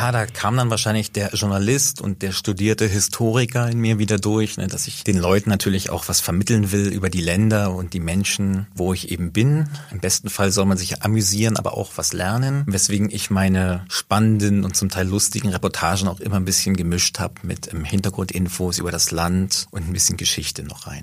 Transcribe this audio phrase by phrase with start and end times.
[0.00, 4.56] Ja, da kam dann wahrscheinlich der Journalist und der studierte Historiker in mir wieder durch,
[4.56, 7.98] ne, dass ich den Leuten natürlich auch was vermitteln will über die Länder und die
[7.98, 9.68] Menschen, wo ich eben bin.
[9.90, 14.64] Im besten Fall soll man sich amüsieren, aber auch was lernen, weswegen ich meine spannenden
[14.64, 18.92] und zum Teil lustigen Reportagen auch immer ein bisschen gemischt habe mit ähm, Hintergrundinfos über
[18.92, 21.02] das Land und ein bisschen Geschichte noch rein.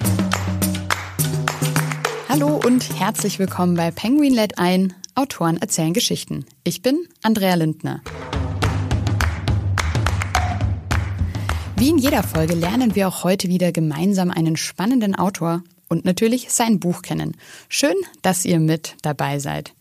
[2.30, 6.46] Hallo und herzlich willkommen bei Penguin lädt ein, Autoren erzählen Geschichten.
[6.64, 8.02] Ich bin Andrea Lindner.
[11.78, 16.50] Wie in jeder Folge lernen wir auch heute wieder gemeinsam einen spannenden Autor und natürlich
[16.50, 17.36] sein Buch kennen.
[17.68, 19.74] Schön, dass ihr mit dabei seid.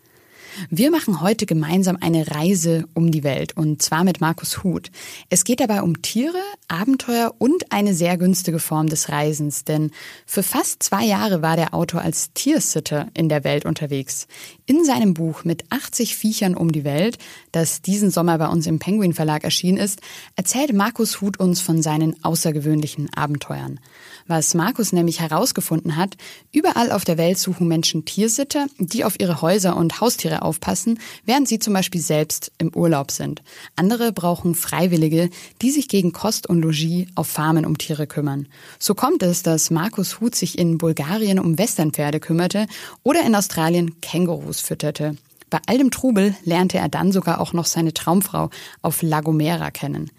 [0.70, 4.91] Wir machen heute gemeinsam eine Reise um die Welt und zwar mit Markus Huth.
[5.28, 9.91] Es geht dabei um Tiere, Abenteuer und eine sehr günstige Form des Reisens, denn
[10.27, 14.27] für fast zwei Jahre war der Autor als Tiersitter in der Welt unterwegs.
[14.67, 17.19] In seinem Buch mit 80 Viechern um die Welt,
[17.53, 20.01] das diesen Sommer bei uns im Penguin Verlag erschienen ist,
[20.37, 23.79] erzählt Markus Huth uns von seinen außergewöhnlichen Abenteuern.
[24.27, 26.17] Was Markus nämlich herausgefunden hat,
[26.51, 31.47] überall auf der Welt suchen Menschen Tiersitter, die auf ihre Häuser und Haustiere aufpassen, während
[31.47, 33.42] sie zum Beispiel selbst im Urlaub sind.
[33.77, 35.29] Andere brauchen Freiwillige,
[35.61, 38.48] die sich gegen Kost und Logis auf Farmen um Tiere kümmern.
[38.79, 42.67] So kommt es, dass Markus Huth sich in Bulgarien um Westernpferde kümmerte
[43.03, 45.17] oder in Australien Kängurus fütterte.
[45.55, 48.51] Bei all dem Trubel lernte er dann sogar auch noch seine Traumfrau
[48.83, 50.11] auf La Gomera kennen.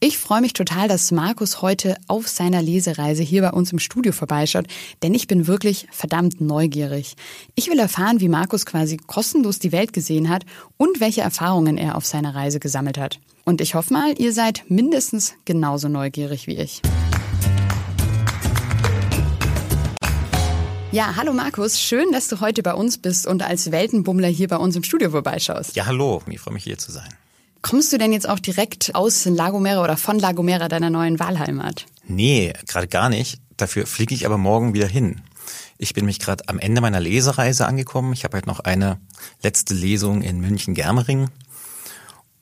[0.00, 4.10] Ich freue mich total, dass Markus heute auf seiner Lesereise hier bei uns im Studio
[4.10, 4.66] vorbeischaut,
[5.02, 7.14] denn ich bin wirklich verdammt neugierig.
[7.54, 10.44] Ich will erfahren, wie Markus quasi kostenlos die Welt gesehen hat
[10.76, 13.20] und welche Erfahrungen er auf seiner Reise gesammelt hat.
[13.44, 16.82] Und ich hoffe mal, ihr seid mindestens genauso neugierig wie ich.
[20.92, 24.56] Ja, hallo Markus, schön, dass du heute bei uns bist und als Weltenbummler hier bei
[24.56, 25.76] uns im Studio vorbeischaust.
[25.76, 27.08] Ja, hallo, ich freue mich hier zu sein.
[27.62, 31.86] Kommst du denn jetzt auch direkt aus Lagomera oder von Lagomera, deiner neuen Wahlheimat?
[32.08, 33.40] Nee, gerade gar nicht.
[33.56, 35.20] Dafür fliege ich aber morgen wieder hin.
[35.78, 38.12] Ich bin mich gerade am Ende meiner Lesereise angekommen.
[38.12, 38.98] Ich habe halt noch eine
[39.44, 41.28] letzte Lesung in München-Germering.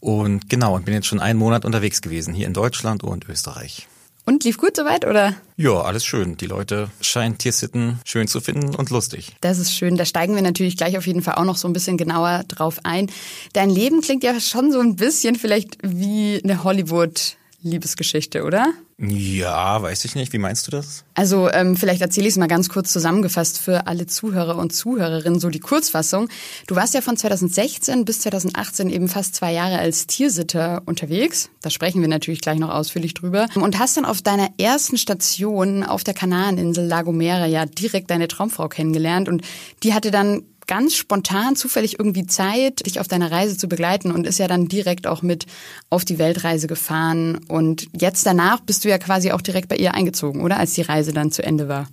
[0.01, 3.89] Und genau, und bin jetzt schon einen Monat unterwegs gewesen, hier in Deutschland und Österreich.
[4.29, 5.35] Und lief gut soweit, oder?
[5.57, 6.37] Ja, alles schön.
[6.37, 9.35] Die Leute scheinen Tiersitten schön zu finden und lustig.
[9.41, 9.97] Das ist schön.
[9.97, 12.81] Da steigen wir natürlich gleich auf jeden Fall auch noch so ein bisschen genauer drauf
[12.83, 13.11] ein.
[13.55, 18.73] Dein Leben klingt ja schon so ein bisschen vielleicht wie eine Hollywood Liebesgeschichte, oder?
[18.99, 20.33] Ja, weiß ich nicht.
[20.33, 21.05] Wie meinst du das?
[21.15, 25.41] Also ähm, vielleicht erzähle ich es mal ganz kurz zusammengefasst für alle Zuhörer und Zuhörerinnen,
[25.41, 26.29] so die Kurzfassung.
[26.67, 31.51] Du warst ja von 2016 bis 2018 eben fast zwei Jahre als Tiersitter unterwegs.
[31.63, 33.47] Da sprechen wir natürlich gleich noch ausführlich drüber.
[33.55, 38.29] Und hast dann auf deiner ersten Station auf der Kanareninsel La Gomera ja direkt deine
[38.29, 39.29] Traumfrau kennengelernt.
[39.29, 39.43] Und
[39.83, 44.27] die hatte dann ganz spontan zufällig irgendwie Zeit, dich auf deiner Reise zu begleiten und
[44.27, 45.47] ist ja dann direkt auch mit
[45.91, 47.41] auf die Weltreise gefahren.
[47.49, 50.59] Und jetzt danach bist du ja quasi auch direkt bei ihr eingezogen, oder?
[50.59, 51.89] Als die Reise dann zu Ende war.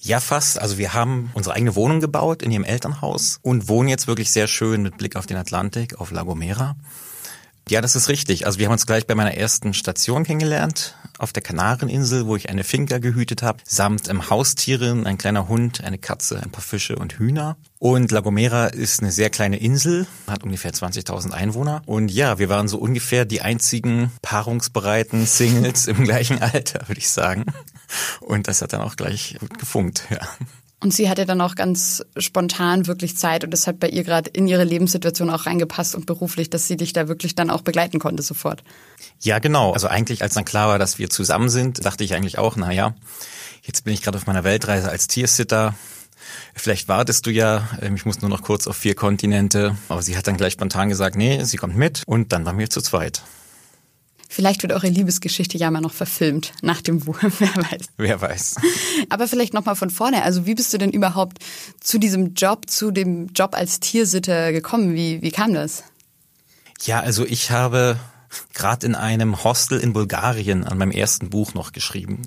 [0.00, 0.60] Ja, fast.
[0.60, 4.46] Also wir haben unsere eigene Wohnung gebaut in ihrem Elternhaus und wohnen jetzt wirklich sehr
[4.46, 6.76] schön mit Blick auf den Atlantik, auf La Gomera.
[7.68, 8.46] Ja, das ist richtig.
[8.46, 12.48] Also wir haben uns gleich bei meiner ersten Station kennengelernt, auf der Kanareninsel, wo ich
[12.48, 16.94] eine Finca gehütet habe, samt ähm, Haustieren, ein kleiner Hund, eine Katze, ein paar Fische
[16.94, 17.56] und Hühner.
[17.80, 21.82] Und La Gomera ist eine sehr kleine Insel, hat ungefähr 20.000 Einwohner.
[21.86, 27.08] Und ja, wir waren so ungefähr die einzigen paarungsbereiten Singles im gleichen Alter, würde ich
[27.08, 27.46] sagen.
[28.20, 30.20] Und das hat dann auch gleich gut gefunkt, ja.
[30.80, 34.28] Und sie hatte dann auch ganz spontan wirklich Zeit und es hat bei ihr gerade
[34.30, 37.98] in ihre Lebenssituation auch reingepasst und beruflich, dass sie dich da wirklich dann auch begleiten
[37.98, 38.62] konnte sofort.
[39.20, 39.72] Ja, genau.
[39.72, 42.72] Also eigentlich, als dann klar war, dass wir zusammen sind, dachte ich eigentlich auch, na
[42.72, 42.94] ja,
[43.62, 45.74] jetzt bin ich gerade auf meiner Weltreise als Tiersitter.
[46.54, 49.76] Vielleicht wartest du ja, ähm, ich muss nur noch kurz auf vier Kontinente.
[49.88, 52.68] Aber sie hat dann gleich spontan gesagt, nee, sie kommt mit und dann waren wir
[52.68, 53.22] zu zweit.
[54.28, 57.86] Vielleicht wird eure Liebesgeschichte ja mal noch verfilmt nach dem Buch, wer weiß.
[57.96, 58.56] Wer weiß.
[59.08, 60.22] Aber vielleicht nochmal von vorne.
[60.22, 61.38] Also wie bist du denn überhaupt
[61.80, 64.94] zu diesem Job, zu dem Job als Tiersitter gekommen?
[64.94, 65.84] Wie, wie kam das?
[66.82, 67.98] Ja, also ich habe
[68.54, 72.22] gerade in einem Hostel in Bulgarien an meinem ersten Buch noch geschrieben,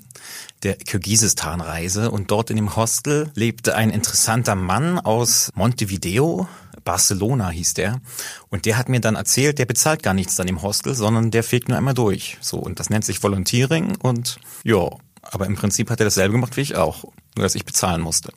[0.62, 2.10] der Kirgisistan-Reise.
[2.10, 6.48] Und dort in dem Hostel lebte ein interessanter Mann aus Montevideo,
[6.84, 8.00] Barcelona hieß der.
[8.48, 11.42] Und der hat mir dann erzählt, der bezahlt gar nichts an dem Hostel, sondern der
[11.42, 12.38] fegt nur einmal durch.
[12.40, 14.88] So, und das nennt sich Volunteering und ja,
[15.22, 17.04] aber im Prinzip hat er dasselbe gemacht wie ich auch,
[17.36, 18.32] nur dass ich bezahlen musste.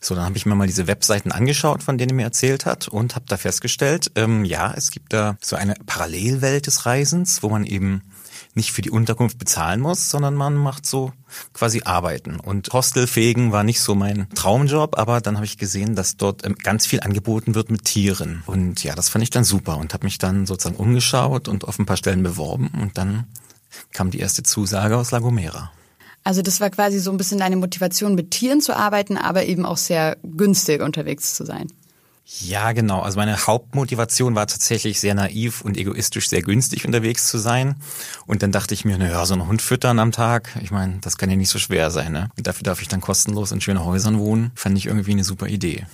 [0.00, 2.88] So, dann habe ich mir mal diese Webseiten angeschaut, von denen er mir erzählt hat
[2.88, 7.48] und habe da festgestellt, ähm, ja, es gibt da so eine Parallelwelt des Reisens, wo
[7.48, 8.02] man eben
[8.54, 11.12] nicht für die Unterkunft bezahlen muss, sondern man macht so
[11.52, 12.40] quasi Arbeiten.
[12.40, 16.56] Und Hostelfegen war nicht so mein Traumjob, aber dann habe ich gesehen, dass dort ähm,
[16.56, 18.42] ganz viel angeboten wird mit Tieren.
[18.46, 21.78] Und ja, das fand ich dann super und habe mich dann sozusagen umgeschaut und auf
[21.78, 23.26] ein paar Stellen beworben und dann
[23.92, 25.70] kam die erste Zusage aus La Gomera.
[26.24, 29.64] Also das war quasi so ein bisschen deine Motivation, mit Tieren zu arbeiten, aber eben
[29.64, 31.68] auch sehr günstig unterwegs zu sein.
[32.42, 33.00] Ja, genau.
[33.00, 37.76] Also meine Hauptmotivation war tatsächlich sehr naiv und egoistisch, sehr günstig unterwegs zu sein.
[38.26, 41.16] Und dann dachte ich mir, naja, so einen Hund füttern am Tag, ich meine, das
[41.16, 42.12] kann ja nicht so schwer sein.
[42.12, 42.28] Ne?
[42.36, 44.52] Und dafür darf ich dann kostenlos in schönen Häusern wohnen.
[44.54, 45.86] Fand ich irgendwie eine super Idee.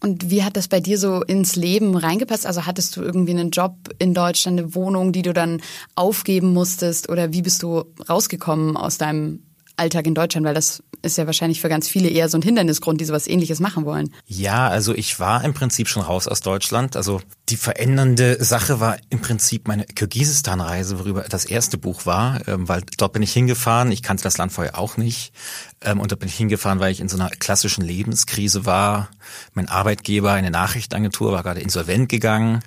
[0.00, 2.46] Und wie hat das bei dir so ins Leben reingepasst?
[2.46, 5.62] Also hattest du irgendwie einen Job in Deutschland, eine Wohnung, die du dann
[5.94, 7.08] aufgeben musstest?
[7.08, 9.42] Oder wie bist du rausgekommen aus deinem
[9.78, 10.46] Alltag in Deutschland?
[10.46, 13.60] Weil das ist ja wahrscheinlich für ganz viele eher so ein Hindernisgrund, die sowas ähnliches
[13.60, 14.12] machen wollen.
[14.26, 16.96] Ja, also ich war im Prinzip schon raus aus Deutschland.
[16.96, 22.68] Also die verändernde Sache war im Prinzip meine Kirgisistan-Reise, worüber das erste Buch war, ähm,
[22.68, 23.92] weil dort bin ich hingefahren.
[23.92, 25.32] Ich kannte das Land vorher auch nicht.
[25.80, 29.08] Ähm, und da bin ich hingefahren, weil ich in so einer klassischen Lebenskrise war.
[29.54, 32.60] Mein Arbeitgeber, eine Nachrichtenagentur, war gerade insolvent gegangen.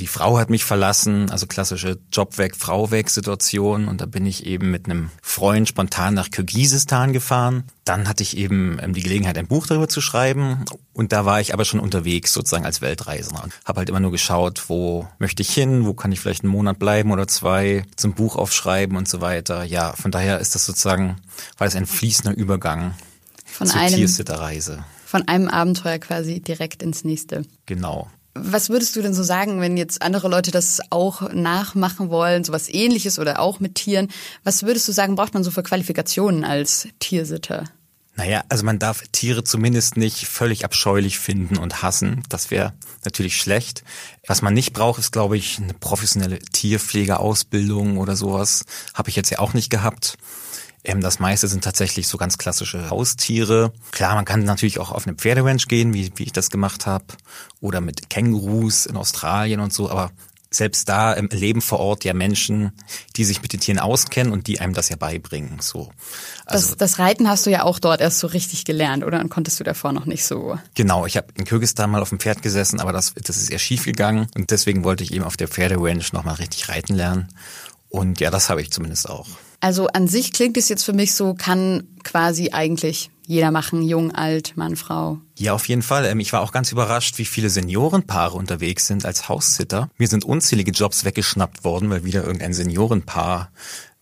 [0.00, 3.88] Die Frau hat mich verlassen, also klassische Job weg, Frau weg Situation.
[3.88, 8.36] Und da bin ich eben mit einem Freund spontan nach Kirgisistan gefahren dann hatte ich
[8.36, 10.64] eben ähm, die Gelegenheit, ein Buch darüber zu schreiben.
[10.92, 13.44] Und da war ich aber schon unterwegs, sozusagen als Weltreisender.
[13.44, 16.52] Und habe halt immer nur geschaut, wo möchte ich hin, wo kann ich vielleicht einen
[16.52, 19.64] Monat bleiben oder zwei, zum Buch aufschreiben und so weiter.
[19.64, 21.16] Ja, von daher ist das sozusagen,
[21.58, 22.94] war das ein fließender Übergang
[23.44, 24.84] von zur einem, Tiersitterreise.
[25.06, 27.44] Von einem Abenteuer quasi direkt ins nächste.
[27.66, 28.10] Genau.
[28.38, 32.68] Was würdest du denn so sagen, wenn jetzt andere Leute das auch nachmachen wollen, sowas
[32.68, 34.08] ähnliches oder auch mit Tieren?
[34.44, 37.64] Was würdest du sagen, braucht man so für Qualifikationen als Tiersitter?
[38.16, 42.22] Naja, also man darf Tiere zumindest nicht völlig abscheulich finden und hassen.
[42.30, 42.72] Das wäre
[43.04, 43.84] natürlich schlecht.
[44.26, 48.64] Was man nicht braucht, ist, glaube ich, eine professionelle Tierpflegeausbildung oder sowas.
[48.94, 50.16] Habe ich jetzt ja auch nicht gehabt.
[50.86, 53.72] Ähm, das meiste sind tatsächlich so ganz klassische Haustiere.
[53.90, 57.04] Klar, man kann natürlich auch auf eine Pferderanch gehen, wie, wie ich das gemacht habe.
[57.60, 59.90] Oder mit Kängurus in Australien und so.
[59.90, 60.12] Aber
[60.48, 62.70] selbst da ähm, leben vor Ort ja Menschen,
[63.16, 65.58] die sich mit den Tieren auskennen und die einem das ja beibringen.
[65.60, 65.90] So.
[66.46, 69.20] Also, das, das Reiten hast du ja auch dort erst so richtig gelernt, oder?
[69.20, 70.56] Und konntest du davor noch nicht so?
[70.74, 73.58] Genau, ich habe in Kirgisistan mal auf dem Pferd gesessen, aber das, das ist eher
[73.58, 77.28] schief gegangen und deswegen wollte ich eben auf der Pferderanch nochmal richtig reiten lernen.
[77.96, 79.26] Und ja, das habe ich zumindest auch.
[79.60, 84.12] Also an sich klingt es jetzt für mich so, kann quasi eigentlich jeder machen, jung,
[84.12, 85.18] alt, Mann, Frau.
[85.36, 86.04] Ja, auf jeden Fall.
[86.06, 89.90] Ähm, ich war auch ganz überrascht, wie viele Seniorenpaare unterwegs sind als Haussitter.
[89.98, 93.50] Mir sind unzählige Jobs weggeschnappt worden, weil wieder irgendein Seniorenpaar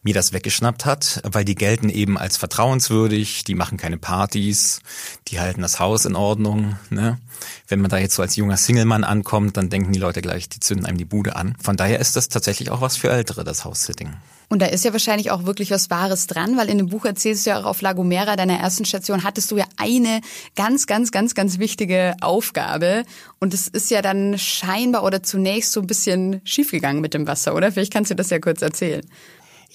[0.05, 4.81] mir das weggeschnappt hat, weil die gelten eben als vertrauenswürdig, die machen keine Partys,
[5.29, 6.77] die halten das Haus in Ordnung.
[6.91, 7.19] Ne?
[7.67, 10.61] Wenn man da jetzt so als junger Singlemann ankommt, dann denken die Leute gleich, die
[10.61, 11.57] zünden einem die Bude an.
[11.61, 14.15] Von daher ist das tatsächlich auch was für Ältere, das House-Sitting.
[14.51, 17.47] Und da ist ja wahrscheinlich auch wirklich was Wahres dran, weil in dem Buch erzählst
[17.47, 20.21] du ja auch auf La Gomera, deiner ersten Station, hattest du ja eine
[20.55, 23.05] ganz, ganz, ganz, ganz wichtige Aufgabe.
[23.41, 27.55] Und es ist ja dann scheinbar oder zunächst so ein bisschen schiefgegangen mit dem Wasser,
[27.55, 27.73] oder?
[27.73, 29.05] Vielleicht kannst du das ja kurz erzählen.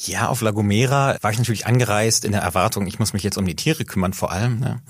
[0.06, 3.38] Ja, auf La Gomera war ich natürlich angereist in der Erwartung, ich muss mich jetzt
[3.38, 4.60] um die Tiere kümmern vor allem.
[4.60, 4.82] Ne?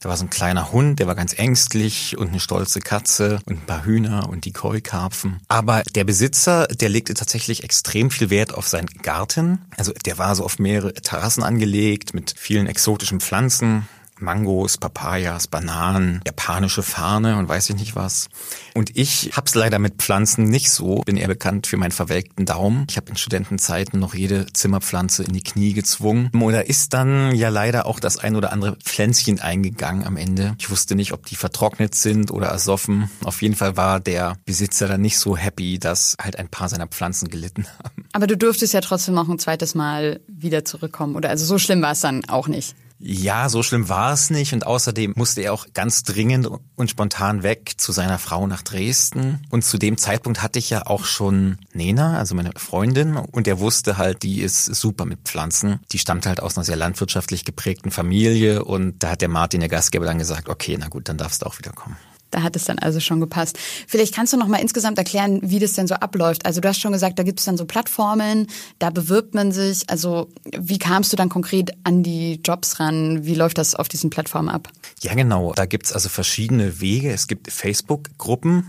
[0.00, 3.62] Da war so ein kleiner Hund, der war ganz ängstlich und eine stolze Katze und
[3.62, 5.40] ein paar Hühner und die Keukarpfen.
[5.48, 9.62] Aber der Besitzer, der legte tatsächlich extrem viel Wert auf seinen Garten.
[9.78, 13.88] Also der war so auf mehrere Terrassen angelegt mit vielen exotischen Pflanzen.
[14.20, 18.28] Mangos, Papayas, Bananen, japanische Fahne und weiß ich nicht was.
[18.74, 21.02] Und ich hab's leider mit Pflanzen nicht so.
[21.06, 22.86] Bin eher bekannt für meinen verwelkten Daumen.
[22.88, 26.30] Ich habe in Studentenzeiten noch jede Zimmerpflanze in die Knie gezwungen.
[26.34, 30.56] Oder ist dann ja leider auch das ein oder andere Pflänzchen eingegangen am Ende.
[30.58, 33.10] Ich wusste nicht, ob die vertrocknet sind oder ersoffen.
[33.24, 36.86] Auf jeden Fall war der Besitzer dann nicht so happy, dass halt ein paar seiner
[36.86, 38.04] Pflanzen gelitten haben.
[38.12, 41.16] Aber du durftest ja trotzdem auch ein zweites Mal wieder zurückkommen.
[41.16, 42.74] Oder also so schlimm war es dann auch nicht.
[43.02, 44.52] Ja, so schlimm war es nicht.
[44.52, 49.40] Und außerdem musste er auch ganz dringend und spontan weg zu seiner Frau nach Dresden.
[49.48, 53.16] Und zu dem Zeitpunkt hatte ich ja auch schon Nena, also meine Freundin.
[53.16, 55.80] Und er wusste halt, die ist super mit Pflanzen.
[55.92, 58.64] Die stammt halt aus einer sehr landwirtschaftlich geprägten Familie.
[58.64, 61.46] Und da hat der Martin, der Gastgeber, dann gesagt, okay, na gut, dann darfst du
[61.46, 61.96] auch wieder kommen.
[62.42, 63.58] Hat es dann also schon gepasst.
[63.86, 66.46] Vielleicht kannst du noch mal insgesamt erklären, wie das denn so abläuft.
[66.46, 68.46] Also du hast schon gesagt, da gibt es dann so Plattformen,
[68.78, 69.88] da bewirbt man sich.
[69.88, 73.24] Also wie kamst du dann konkret an die Jobs ran?
[73.24, 74.68] Wie läuft das auf diesen Plattformen ab?
[75.00, 75.52] Ja, genau.
[75.54, 77.12] Da gibt es also verschiedene Wege.
[77.12, 78.64] Es gibt Facebook-Gruppen,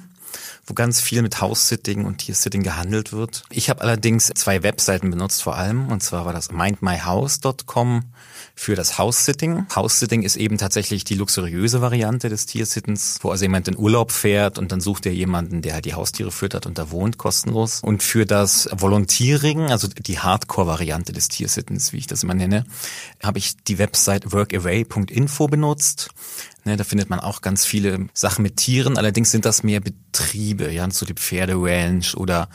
[0.65, 3.43] wo ganz viel mit House-Sitting und Tier-Sitting gehandelt wird.
[3.49, 8.03] Ich habe allerdings zwei Webseiten benutzt vor allem, und zwar war das mindmyhouse.com
[8.55, 9.67] für das House-Sitting.
[9.75, 14.57] House-Sitting ist eben tatsächlich die luxuriöse Variante des Tiersittens, wo also jemand in Urlaub fährt
[14.57, 17.81] und dann sucht er jemanden, der halt die Haustiere füttert und da wohnt, kostenlos.
[17.81, 22.65] Und für das Volontiering, also die Hardcore-Variante des Tiersittens, wie ich das immer nenne,
[23.23, 26.09] habe ich die Website workaway.info benutzt.
[26.63, 28.97] Ne, da findet man auch ganz viele Sachen mit Tieren.
[28.97, 32.49] Allerdings sind das mehr Betriebe, ja, so die Pferderanch oder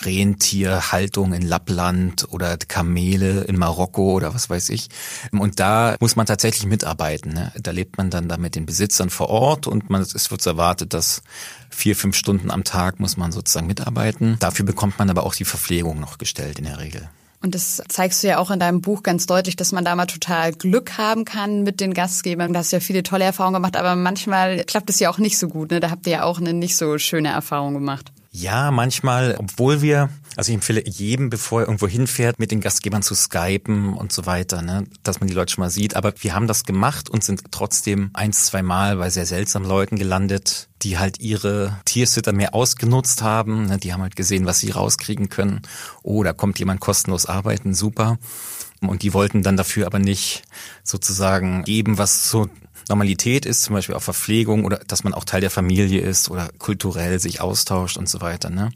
[0.00, 4.88] Rentierhaltung in Lappland oder Kamele in Marokko oder was weiß ich.
[5.30, 7.32] Und da muss man tatsächlich mitarbeiten.
[7.32, 7.52] Ne?
[7.60, 10.94] Da lebt man dann da mit den Besitzern vor Ort und man, es wird erwartet,
[10.94, 11.22] dass
[11.70, 14.36] vier, fünf Stunden am Tag muss man sozusagen mitarbeiten.
[14.40, 17.08] Dafür bekommt man aber auch die Verpflegung noch gestellt in der Regel.
[17.44, 20.06] Und das zeigst du ja auch in deinem Buch ganz deutlich, dass man da mal
[20.06, 22.54] total Glück haben kann mit den Gastgebern.
[22.54, 25.36] Da hast du ja viele tolle Erfahrungen gemacht, aber manchmal klappt es ja auch nicht
[25.36, 25.70] so gut.
[25.70, 25.78] Ne?
[25.78, 28.13] Da habt ihr ja auch eine nicht so schöne Erfahrung gemacht.
[28.36, 33.00] Ja, manchmal, obwohl wir, also ich empfehle jedem, bevor er irgendwo hinfährt, mit den Gastgebern
[33.00, 35.94] zu skypen und so weiter, ne, dass man die Leute schon mal sieht.
[35.94, 40.00] Aber wir haben das gemacht und sind trotzdem eins, zwei Mal bei sehr seltsamen Leuten
[40.00, 43.66] gelandet, die halt ihre Tiersitter mehr ausgenutzt haben.
[43.66, 45.62] Ne, die haben halt gesehen, was sie rauskriegen können.
[46.02, 48.18] Oh, da kommt jemand kostenlos arbeiten, super.
[48.80, 50.42] Und die wollten dann dafür aber nicht
[50.82, 52.48] sozusagen geben, was so
[52.88, 56.48] Normalität ist, zum Beispiel auch Verpflegung oder dass man auch Teil der Familie ist oder
[56.58, 58.50] kulturell sich austauscht und so weiter.
[58.50, 58.70] Ne?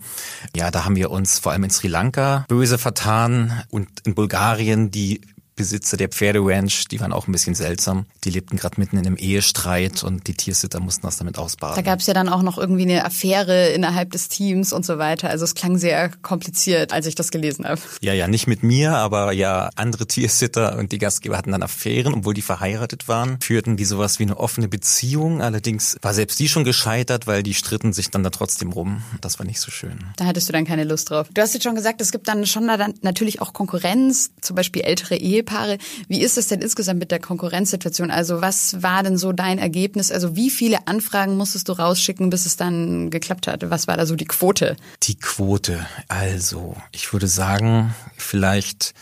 [0.54, 4.90] Ja, da haben wir uns vor allem in Sri Lanka böse vertan und in Bulgarien
[4.90, 5.20] die
[5.58, 8.06] Besitzer der Pferderanch, die waren auch ein bisschen seltsam.
[8.24, 11.74] Die lebten gerade mitten in einem Ehestreit und die Tiersitter mussten das damit ausbaden.
[11.74, 14.98] Da gab es ja dann auch noch irgendwie eine Affäre innerhalb des Teams und so
[14.98, 15.28] weiter.
[15.28, 17.80] Also es klang sehr kompliziert, als ich das gelesen habe.
[18.00, 22.14] Ja, ja, nicht mit mir, aber ja, andere Tiersitter und die Gastgeber hatten dann Affären,
[22.14, 25.42] obwohl die verheiratet waren, führten die sowas wie eine offene Beziehung.
[25.42, 29.02] Allerdings war selbst die schon gescheitert, weil die stritten sich dann da trotzdem rum.
[29.20, 29.98] Das war nicht so schön.
[30.16, 31.26] Da hattest du dann keine Lust drauf.
[31.34, 34.54] Du hast jetzt schon gesagt, es gibt dann schon da dann natürlich auch Konkurrenz, zum
[34.54, 35.78] Beispiel ältere Ehe Ehepaare.
[36.08, 38.10] Wie ist es denn insgesamt mit der Konkurrenzsituation?
[38.10, 40.12] Also was war denn so dein Ergebnis?
[40.12, 43.68] Also wie viele Anfragen musstest du rausschicken, bis es dann geklappt hat?
[43.70, 44.76] Was war da so die Quote?
[45.04, 45.86] Die Quote.
[46.08, 48.94] Also, ich würde sagen, vielleicht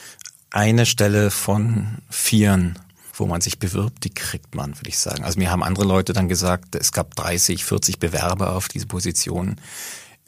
[0.50, 2.78] eine Stelle von vieren
[3.18, 5.24] wo man sich bewirbt, die kriegt man, würde ich sagen.
[5.24, 9.56] Also mir haben andere Leute dann gesagt, es gab 30, 40 Bewerber auf diese Position.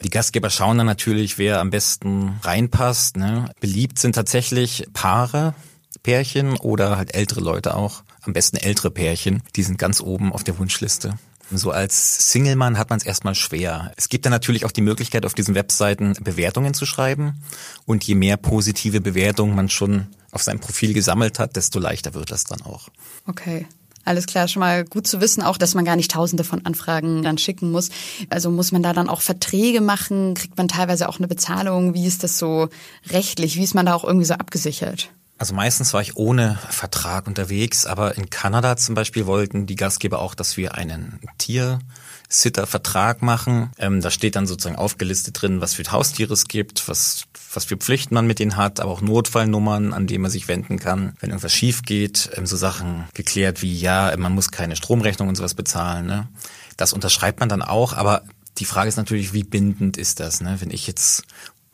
[0.01, 3.15] Die Gastgeber schauen dann natürlich, wer am besten reinpasst.
[3.15, 3.51] Ne?
[3.59, 5.53] Beliebt sind tatsächlich Paare,
[6.03, 8.03] Pärchen oder halt ältere Leute auch.
[8.21, 9.43] Am besten ältere Pärchen.
[9.55, 11.17] Die sind ganz oben auf der Wunschliste.
[11.51, 13.91] So als Single-Mann hat man es erstmal schwer.
[13.97, 17.41] Es gibt dann natürlich auch die Möglichkeit, auf diesen Webseiten Bewertungen zu schreiben.
[17.85, 22.31] Und je mehr positive Bewertungen man schon auf seinem Profil gesammelt hat, desto leichter wird
[22.31, 22.89] das dann auch.
[23.25, 23.65] Okay.
[24.05, 27.21] Alles klar, schon mal gut zu wissen, auch dass man gar nicht tausende von Anfragen
[27.21, 27.89] dann schicken muss.
[28.29, 30.35] Also muss man da dann auch Verträge machen?
[30.35, 31.93] Kriegt man teilweise auch eine Bezahlung?
[31.93, 32.69] Wie ist das so
[33.09, 33.57] rechtlich?
[33.57, 35.11] Wie ist man da auch irgendwie so abgesichert?
[35.39, 40.19] Also meistens war ich ohne Vertrag unterwegs, aber in Kanada zum Beispiel wollten die Gastgeber
[40.19, 43.71] auch, dass wir einen Tiersitter-Vertrag machen.
[43.77, 47.77] Ähm, da steht dann sozusagen aufgelistet drin, was für Haustiere es gibt, was, was für
[47.77, 51.29] Pflichten man mit denen hat, aber auch Notfallnummern, an denen man sich wenden kann, wenn
[51.29, 52.31] irgendwas schief geht.
[52.35, 56.05] Ähm, so Sachen geklärt wie, ja, man muss keine Stromrechnung und sowas bezahlen.
[56.05, 56.27] Ne?
[56.75, 58.23] Das unterschreibt man dann auch, aber
[58.57, 60.41] die Frage ist natürlich, wie bindend ist das?
[60.41, 60.57] Ne?
[60.59, 61.23] Wenn ich jetzt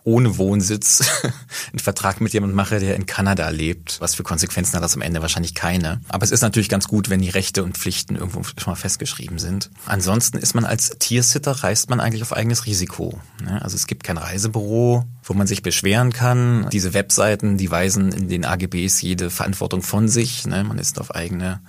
[0.05, 1.03] ohne Wohnsitz
[1.71, 3.99] einen Vertrag mit jemandem mache, der in Kanada lebt.
[3.99, 5.21] Was für Konsequenzen hat das am Ende?
[5.21, 5.99] Wahrscheinlich keine.
[6.07, 9.39] Aber es ist natürlich ganz gut, wenn die Rechte und Pflichten irgendwo schon mal festgeschrieben
[9.39, 9.71] sind.
[9.85, 13.19] Ansonsten ist man als Tiersitter, reist man eigentlich auf eigenes Risiko.
[13.59, 16.69] Also es gibt kein Reisebüro, wo man sich beschweren kann.
[16.71, 20.45] Diese Webseiten, die weisen in den AGBs jede Verantwortung von sich.
[20.45, 21.61] Man ist auf eigene,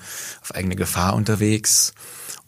[0.42, 1.94] auf eigene Gefahr unterwegs.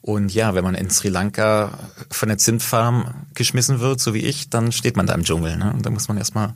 [0.00, 1.78] Und ja, wenn man in Sri Lanka
[2.10, 5.56] von der Zimtfarm geschmissen wird, so wie ich, dann steht man da im Dschungel.
[5.56, 5.72] Ne?
[5.72, 6.54] Und da muss man erstmal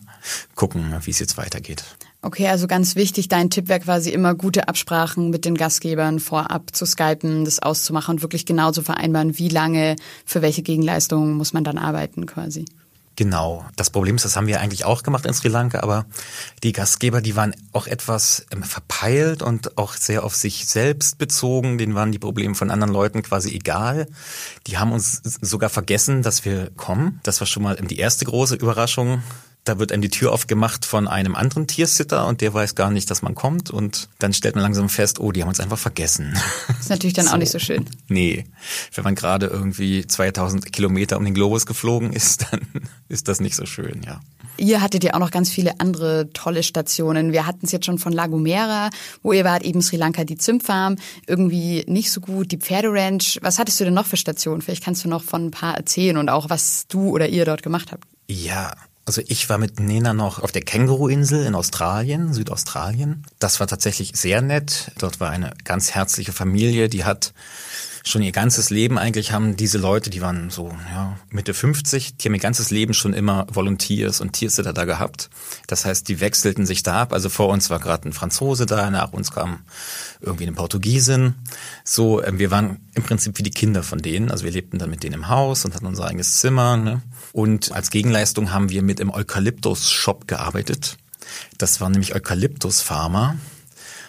[0.54, 1.84] gucken, wie es jetzt weitergeht.
[2.24, 6.74] Okay, also ganz wichtig, dein Tipp wäre quasi immer gute Absprachen mit den Gastgebern vorab
[6.74, 11.52] zu skypen, das auszumachen und wirklich genau zu vereinbaren, wie lange, für welche Gegenleistungen muss
[11.52, 12.64] man dann arbeiten quasi.
[13.16, 13.64] Genau.
[13.76, 16.06] Das Problem ist, das haben wir eigentlich auch gemacht in Sri Lanka, aber
[16.62, 21.76] die Gastgeber, die waren auch etwas ähm, verpeilt und auch sehr auf sich selbst bezogen.
[21.76, 24.06] Denen waren die Probleme von anderen Leuten quasi egal.
[24.66, 27.20] Die haben uns sogar vergessen, dass wir kommen.
[27.22, 29.22] Das war schon mal die erste große Überraschung
[29.64, 33.10] da wird einem die Tür aufgemacht von einem anderen Tiersitter und der weiß gar nicht,
[33.10, 36.34] dass man kommt und dann stellt man langsam fest, oh, die haben uns einfach vergessen.
[36.66, 37.32] Das ist natürlich dann so.
[37.32, 37.86] auch nicht so schön.
[38.08, 38.44] Nee,
[38.94, 42.60] wenn man gerade irgendwie 2000 Kilometer um den Globus geflogen ist, dann
[43.08, 44.20] ist das nicht so schön, ja.
[44.58, 47.32] Ihr hattet ja auch noch ganz viele andere tolle Stationen.
[47.32, 48.90] Wir hatten es jetzt schon von La Gomera,
[49.22, 53.38] wo ihr wart, eben Sri Lanka, die Zimtfarm, irgendwie nicht so gut, die Pferderanch.
[53.42, 54.60] Was hattest du denn noch für Stationen?
[54.60, 57.62] Vielleicht kannst du noch von ein paar erzählen und auch, was du oder ihr dort
[57.62, 58.04] gemacht habt.
[58.28, 63.24] Ja, also ich war mit Nena noch auf der Känguru-Insel in Australien, Südaustralien.
[63.40, 64.92] Das war tatsächlich sehr nett.
[64.98, 67.32] Dort war eine ganz herzliche Familie, die hat
[68.04, 72.28] schon ihr ganzes Leben eigentlich haben diese Leute, die waren so ja, Mitte 50, die
[72.28, 75.30] haben ihr ganzes Leben schon immer Volunteers und Tiersitter da gehabt.
[75.66, 77.12] Das heißt, die wechselten sich da ab.
[77.12, 79.60] Also vor uns war gerade ein Franzose da, nach uns kam
[80.20, 81.34] irgendwie eine Portugiesin.
[81.84, 84.30] So, ähm, wir waren im Prinzip wie die Kinder von denen.
[84.30, 86.76] Also wir lebten dann mit denen im Haus und hatten unser eigenes Zimmer.
[86.76, 87.02] Ne?
[87.32, 90.96] Und als Gegenleistung haben wir mit im Eukalyptus-Shop gearbeitet.
[91.58, 93.36] Das waren nämlich Eukalyptus-Farmer.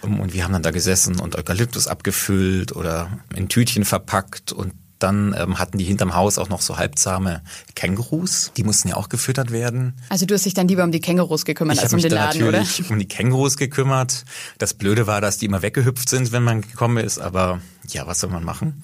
[0.04, 5.36] Und wir haben dann da gesessen und Eukalyptus abgefüllt oder in Tütchen verpackt und dann
[5.38, 7.42] ähm, hatten die hinterm Haus auch noch so halbzahme
[7.76, 8.52] Kängurus.
[8.56, 9.96] Die mussten ja auch gefüttert werden.
[10.10, 12.44] Also du hast dich dann lieber um die Kängurus gekümmert ich als um den Laden,
[12.44, 12.62] oder?
[12.62, 14.24] Ich habe mich um die Kängurus gekümmert.
[14.60, 17.20] Das Blöde war, dass die immer weggehüpft sind, wenn man gekommen ist.
[17.20, 18.82] Aber ja, was soll man machen?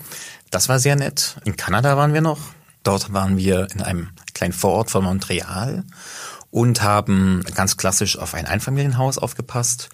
[0.51, 1.37] Das war sehr nett.
[1.45, 2.39] In Kanada waren wir noch.
[2.83, 5.83] Dort waren wir in einem kleinen Vorort von Montreal
[6.51, 9.89] und haben ganz klassisch auf ein Einfamilienhaus aufgepasst.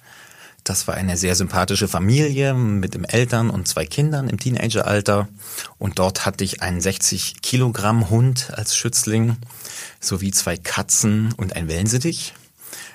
[0.66, 5.28] Das war eine sehr sympathische Familie mit dem Eltern und zwei Kindern im Teenageralter.
[5.78, 9.38] Und dort hatte ich einen 60 Kilogramm Hund als Schützling
[10.00, 12.34] sowie zwei Katzen und ein Wellensittich.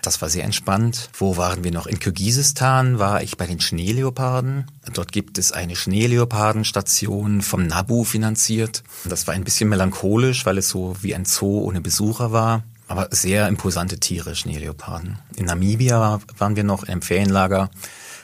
[0.03, 1.11] Das war sehr entspannt.
[1.17, 1.87] Wo waren wir noch?
[1.87, 4.67] In Kirgisistan war ich bei den Schneeleoparden.
[4.93, 8.83] Dort gibt es eine Schneeleopardenstation vom NABU finanziert.
[9.05, 12.65] Das war ein bisschen melancholisch, weil es so wie ein Zoo ohne Besucher war.
[12.91, 15.17] Aber sehr imposante Tiere, Schneeleoparden.
[15.37, 17.71] In Namibia waren wir noch im Ferienlager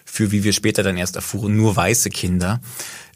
[0.04, 2.61] für, wie wir später dann erst erfuhren, nur weiße Kinder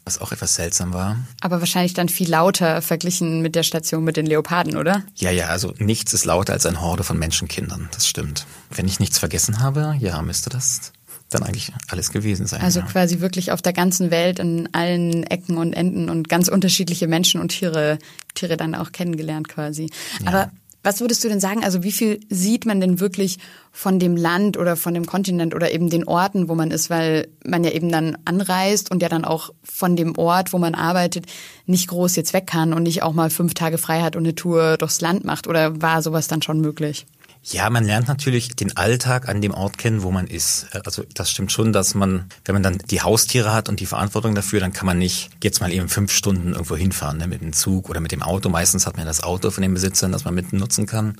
[0.03, 1.19] was auch etwas seltsam war.
[1.41, 5.03] Aber wahrscheinlich dann viel lauter verglichen mit der Station mit den Leoparden, oder?
[5.15, 8.47] Ja, ja, also nichts ist lauter als eine Horde von Menschenkindern, das stimmt.
[8.71, 10.91] Wenn ich nichts vergessen habe, ja, müsste das
[11.29, 12.61] dann eigentlich alles gewesen sein.
[12.61, 12.85] Also ja.
[12.87, 17.39] quasi wirklich auf der ganzen Welt in allen Ecken und Enden und ganz unterschiedliche Menschen
[17.39, 17.99] und Tiere,
[18.33, 19.89] Tiere dann auch kennengelernt quasi.
[20.21, 20.27] Ja.
[20.27, 20.51] Aber
[20.83, 21.63] was würdest du denn sagen?
[21.63, 23.37] Also wie viel sieht man denn wirklich
[23.71, 27.27] von dem Land oder von dem Kontinent oder eben den Orten, wo man ist, weil
[27.45, 31.25] man ja eben dann anreist und ja dann auch von dem Ort, wo man arbeitet,
[31.65, 34.35] nicht groß jetzt weg kann und nicht auch mal fünf Tage frei hat und eine
[34.35, 35.47] Tour durchs Land macht?
[35.47, 37.05] Oder war sowas dann schon möglich?
[37.43, 40.67] Ja, man lernt natürlich den Alltag an dem Ort kennen, wo man ist.
[40.85, 44.35] Also das stimmt schon, dass man, wenn man dann die Haustiere hat und die Verantwortung
[44.35, 47.51] dafür, dann kann man nicht jetzt mal eben fünf Stunden irgendwo hinfahren, ne, mit dem
[47.51, 48.49] Zug oder mit dem Auto.
[48.49, 51.17] Meistens hat man das Auto von den Besitzern, das man mitten nutzen kann.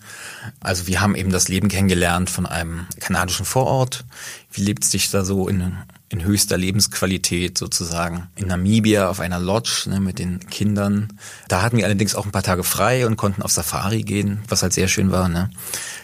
[0.60, 4.05] Also wir haben eben das Leben kennengelernt von einem kanadischen Vorort.
[4.51, 5.75] Wie lebt es sich da so in
[6.12, 8.28] in höchster Lebensqualität sozusagen.
[8.36, 11.17] In Namibia auf einer Lodge ne, mit den Kindern.
[11.47, 14.62] Da hatten wir allerdings auch ein paar Tage frei und konnten auf Safari gehen, was
[14.62, 15.30] halt sehr schön war.
[15.30, 15.50] Ne?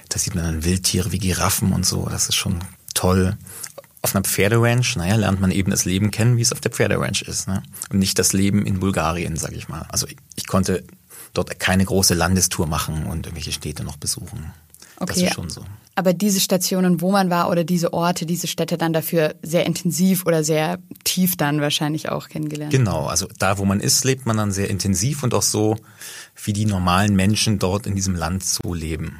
[0.08, 2.08] Da sieht man dann Wildtiere wie Giraffen und so.
[2.10, 2.60] Das ist schon
[2.94, 3.38] toll.
[4.02, 7.24] Auf einer Pferderanch, naja, lernt man eben das Leben kennen, wie es auf der Pferderanch
[7.24, 7.50] ist.
[7.50, 7.62] Ne?
[7.90, 9.86] Und nicht das Leben in Bulgarien, sag ich mal.
[9.90, 10.86] Also ich, ich konnte
[11.34, 14.54] dort keine große Landestour machen und irgendwelche Städte noch besuchen.
[14.96, 15.14] Okay.
[15.14, 15.66] Das ist schon so.
[15.98, 20.28] Aber diese Stationen, wo man war oder diese Orte, diese Städte dann dafür sehr intensiv
[20.28, 22.72] oder sehr tief dann wahrscheinlich auch kennengelernt.
[22.72, 25.76] Genau, also da, wo man ist, lebt man dann sehr intensiv und auch so,
[26.44, 29.18] wie die normalen Menschen dort in diesem Land so leben.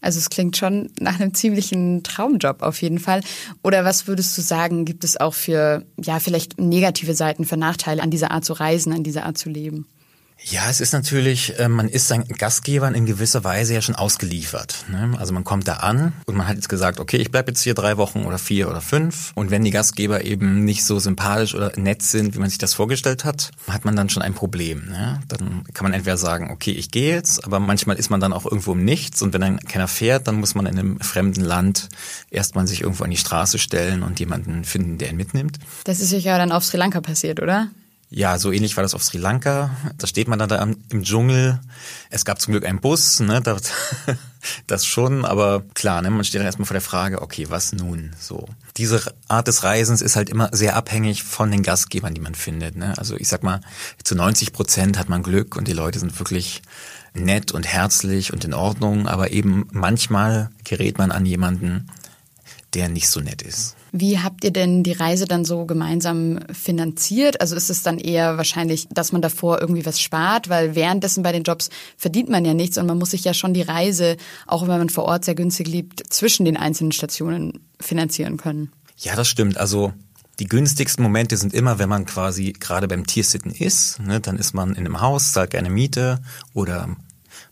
[0.00, 3.20] Also es klingt schon nach einem ziemlichen Traumjob auf jeden Fall.
[3.62, 8.02] Oder was würdest du sagen, gibt es auch für, ja, vielleicht negative Seiten, für Nachteile
[8.02, 9.86] an dieser Art zu reisen, an dieser Art zu leben?
[10.44, 14.84] Ja, es ist natürlich, äh, man ist seinen Gastgebern in gewisser Weise ja schon ausgeliefert.
[14.88, 15.14] Ne?
[15.18, 17.74] Also man kommt da an und man hat jetzt gesagt, okay, ich bleibe jetzt hier
[17.74, 19.32] drei Wochen oder vier oder fünf.
[19.34, 22.72] Und wenn die Gastgeber eben nicht so sympathisch oder nett sind, wie man sich das
[22.72, 24.86] vorgestellt hat, hat man dann schon ein Problem.
[24.88, 25.20] Ne?
[25.28, 28.46] Dann kann man entweder sagen, okay, ich gehe jetzt, aber manchmal ist man dann auch
[28.46, 31.88] irgendwo im Nichts und wenn dann keiner fährt, dann muss man in einem fremden Land
[32.30, 35.58] erstmal sich irgendwo an die Straße stellen und jemanden finden, der ihn mitnimmt.
[35.84, 37.68] Das ist sicher dann auf Sri Lanka passiert, oder?
[38.10, 39.70] Ja, so ähnlich war das auf Sri Lanka.
[39.98, 41.60] Da steht man dann da im Dschungel.
[42.08, 43.70] Es gab zum Glück einen Bus, ne, das,
[44.66, 48.14] das schon, aber klar, ne, man steht dann erstmal vor der Frage, okay, was nun?
[48.18, 48.48] So.
[48.78, 52.76] Diese Art des Reisens ist halt immer sehr abhängig von den Gastgebern, die man findet.
[52.76, 52.96] Ne?
[52.96, 53.60] Also ich sag mal,
[54.02, 56.62] zu 90 Prozent hat man Glück und die Leute sind wirklich
[57.12, 61.88] nett und herzlich und in Ordnung, aber eben manchmal gerät man an jemanden,
[62.72, 63.77] der nicht so nett ist.
[63.92, 67.40] Wie habt ihr denn die Reise dann so gemeinsam finanziert?
[67.40, 71.32] Also ist es dann eher wahrscheinlich, dass man davor irgendwie was spart, weil währenddessen bei
[71.32, 74.62] den Jobs verdient man ja nichts und man muss sich ja schon die Reise, auch
[74.62, 78.72] wenn man vor Ort sehr günstig liebt, zwischen den einzelnen Stationen finanzieren können.
[78.98, 79.58] Ja, das stimmt.
[79.58, 79.92] Also
[80.40, 84.00] die günstigsten Momente sind immer, wenn man quasi gerade beim Tiersitten ist.
[84.00, 86.20] Ne, dann ist man in einem Haus, zahlt keine Miete
[86.54, 86.96] oder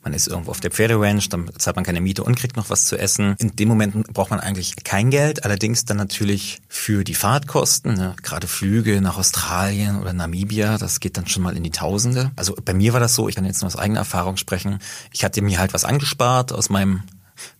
[0.03, 2.87] man ist irgendwo auf der Pferderanch, dann zahlt man keine Miete und kriegt noch was
[2.87, 3.35] zu essen.
[3.38, 8.14] In dem Moment braucht man eigentlich kein Geld, allerdings dann natürlich für die Fahrtkosten, ne?
[8.22, 12.31] gerade Flüge nach Australien oder Namibia, das geht dann schon mal in die Tausende.
[12.37, 14.79] Also bei mir war das so, ich kann jetzt nur aus eigener Erfahrung sprechen,
[15.12, 17.03] ich hatte mir halt was angespart aus meinem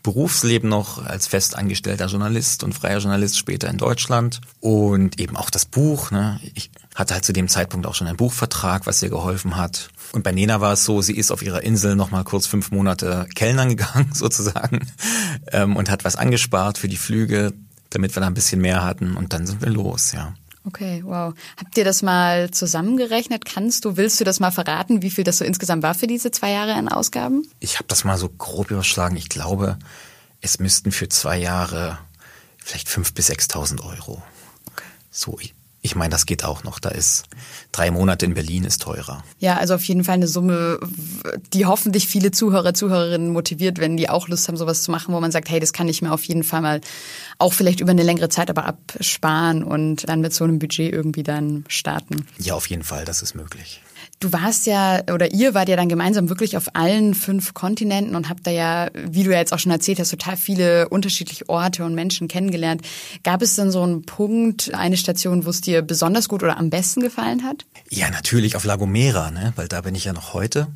[0.03, 5.67] Berufsleben noch als festangestellter Journalist und freier Journalist später in Deutschland und eben auch das
[5.67, 6.11] Buch.
[6.11, 6.41] Ne?
[6.55, 9.91] Ich hatte halt zu dem Zeitpunkt auch schon einen Buchvertrag, was ihr geholfen hat.
[10.17, 12.71] Und bei Nena war es so, sie ist auf ihrer Insel noch mal kurz fünf
[12.71, 14.81] Monate Kellnern gegangen sozusagen
[15.53, 17.53] ähm, und hat was angespart für die Flüge,
[17.91, 20.33] damit wir da ein bisschen mehr hatten und dann sind wir los, ja.
[20.65, 21.35] Okay, wow.
[21.59, 23.45] Habt ihr das mal zusammengerechnet?
[23.45, 26.31] Kannst du, willst du das mal verraten, wie viel das so insgesamt war für diese
[26.31, 27.47] zwei Jahre an Ausgaben?
[27.61, 29.19] Ich habe das mal so grob überschlagen.
[29.19, 29.79] Ich glaube,
[30.41, 31.99] es müssten für zwei Jahre
[32.57, 34.23] vielleicht fünf bis sechstausend Euro.
[34.73, 34.87] Okay.
[35.11, 35.39] So
[35.87, 36.79] ich meine, das geht auch noch.
[36.79, 37.25] Da ist
[37.73, 39.25] drei Monate in Berlin ist teurer.
[39.39, 40.79] Ja, also auf jeden Fall eine Summe,
[41.53, 45.21] die hoffentlich viele Zuhörer, Zuhörerinnen motiviert, wenn die auch Lust haben, sowas zu machen, wo
[45.21, 46.81] man sagt, hey, das kann ich mir auf jeden Fall mal
[47.39, 51.23] auch vielleicht über eine längere Zeit aber absparen und dann mit so einem Budget irgendwie
[51.23, 52.27] dann starten.
[52.39, 53.81] Ja, auf jeden Fall, das ist möglich.
[54.19, 58.31] Du warst ja, oder ihr wart ja dann gemeinsam wirklich auf allen fünf Kontinenten und
[58.31, 61.85] habt da ja, wie du ja jetzt auch schon erzählt hast, total viele unterschiedliche Orte
[61.85, 62.81] und Menschen kennengelernt.
[63.25, 66.71] Gab es denn so einen Punkt, eine Station, wo es dir besonders gut oder am
[66.71, 67.67] besten gefallen hat?
[67.91, 69.53] Ja, natürlich auf La Gomera, ne?
[69.57, 70.69] weil da bin ich ja noch heute.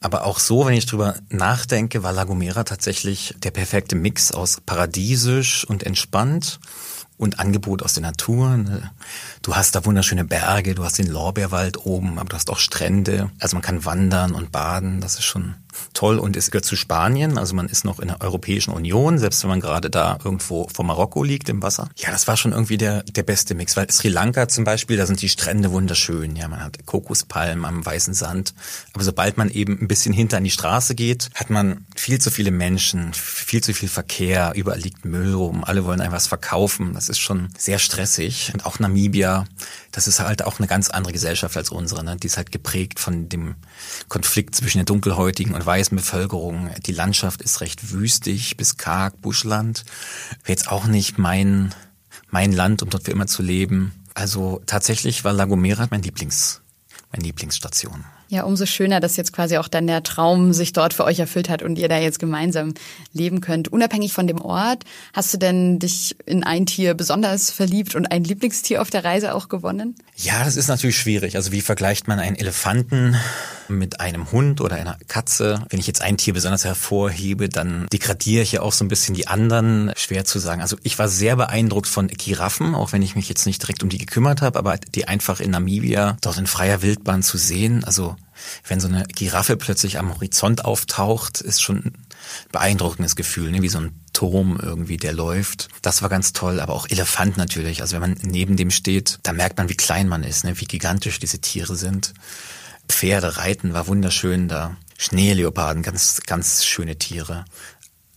[0.00, 4.60] Aber auch so, wenn ich drüber nachdenke, war La Gomera tatsächlich der perfekte Mix aus
[4.66, 6.58] paradiesisch und entspannt
[7.16, 8.56] und Angebot aus der Natur.
[8.56, 8.90] Ne?
[9.42, 13.30] Du hast da wunderschöne Berge, du hast den Lorbeerwald oben, aber du hast auch Strände.
[13.40, 15.54] Also man kann wandern und baden, das ist schon
[15.94, 16.18] toll.
[16.18, 19.50] Und es gehört zu Spanien, also man ist noch in der Europäischen Union, selbst wenn
[19.50, 21.88] man gerade da irgendwo vor Marokko liegt im Wasser.
[21.96, 25.06] Ja, das war schon irgendwie der, der beste Mix, weil Sri Lanka zum Beispiel, da
[25.06, 26.36] sind die Strände wunderschön.
[26.36, 28.54] Ja, man hat Kokospalmen am weißen Sand.
[28.92, 32.30] Aber sobald man eben ein bisschen hinter an die Straße geht, hat man viel zu
[32.30, 36.94] viele Menschen, viel zu viel Verkehr, überall liegt Müll rum, alle wollen einem was verkaufen.
[36.94, 38.50] Das ist schon sehr stressig.
[38.52, 39.44] Und auch Namibia,
[39.92, 42.04] das ist halt auch eine ganz andere Gesellschaft als unsere.
[42.04, 42.16] Ne?
[42.16, 43.54] Die ist halt geprägt von dem
[44.08, 46.70] Konflikt zwischen der dunkelhäutigen und weißen Bevölkerung.
[46.86, 49.84] Die Landschaft ist recht wüstig bis karg, Buschland.
[50.44, 51.74] Wäre jetzt auch nicht mein,
[52.30, 53.92] mein Land, um dort für immer zu leben.
[54.14, 56.60] Also tatsächlich war La Gomera mein Lieblings,
[57.10, 58.04] meine Lieblingsstation.
[58.32, 61.50] Ja, umso schöner, dass jetzt quasi auch dann der Traum sich dort für euch erfüllt
[61.50, 62.72] hat und ihr da jetzt gemeinsam
[63.12, 63.68] leben könnt.
[63.68, 68.24] Unabhängig von dem Ort, hast du denn dich in ein Tier besonders verliebt und ein
[68.24, 69.96] Lieblingstier auf der Reise auch gewonnen?
[70.16, 71.36] Ja, das ist natürlich schwierig.
[71.36, 73.16] Also wie vergleicht man einen Elefanten
[73.68, 75.66] mit einem Hund oder einer Katze?
[75.68, 79.14] Wenn ich jetzt ein Tier besonders hervorhebe, dann degradiere ich ja auch so ein bisschen
[79.14, 79.92] die anderen.
[79.94, 80.62] Schwer zu sagen.
[80.62, 83.90] Also ich war sehr beeindruckt von Giraffen, auch wenn ich mich jetzt nicht direkt um
[83.90, 87.84] die gekümmert habe, aber die einfach in Namibia dort in freier Wildbahn zu sehen.
[87.84, 88.16] Also
[88.66, 91.92] wenn so eine Giraffe plötzlich am Horizont auftaucht, ist schon ein
[92.52, 93.62] beeindruckendes Gefühl, ne?
[93.62, 95.68] wie so ein Turm irgendwie, der läuft.
[95.82, 97.80] Das war ganz toll, aber auch Elefant natürlich.
[97.80, 100.60] Also wenn man neben dem steht, da merkt man, wie klein man ist, ne?
[100.60, 102.14] wie gigantisch diese Tiere sind.
[102.88, 104.76] Pferde reiten war wunderschön da.
[104.98, 107.44] Schneeleoparden, ganz, ganz schöne Tiere.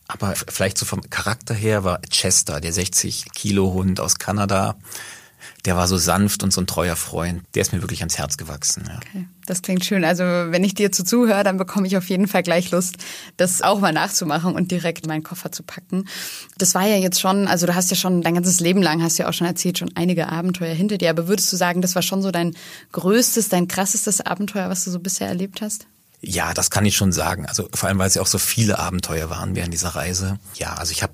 [0.08, 4.76] Aber vielleicht so vom Charakter her war Chester, der 60 Kilo Hund aus Kanada,
[5.66, 7.44] der war so sanft und so ein treuer Freund.
[7.56, 8.84] Der ist mir wirklich ans Herz gewachsen.
[8.88, 8.98] Ja.
[8.98, 10.04] Okay, das klingt schön.
[10.04, 12.98] Also wenn ich dir zu zuhöre, dann bekomme ich auf jeden Fall gleich Lust,
[13.38, 16.08] das auch mal nachzumachen und direkt meinen Koffer zu packen.
[16.58, 19.18] Das war ja jetzt schon, also du hast ja schon dein ganzes Leben lang, hast
[19.18, 21.10] du ja auch schon erzählt, schon einige Abenteuer hinter dir.
[21.10, 22.56] Aber würdest du sagen, das war schon so dein
[22.92, 25.88] größtes, dein krassestes Abenteuer, was du so bisher erlebt hast?
[26.22, 27.46] Ja, das kann ich schon sagen.
[27.46, 30.40] Also vor allem, weil es ja auch so viele Abenteuer waren während dieser Reise.
[30.56, 31.14] Ja, also ich habe